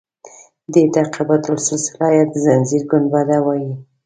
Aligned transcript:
دې 0.73 0.83
ته 0.93 1.01
قبة 1.13 1.37
السلسله 1.57 2.07
یا 2.17 2.23
د 2.31 2.33
زنځیر 2.45 2.81
ګنبده 2.91 3.37
وایي. 3.45 3.71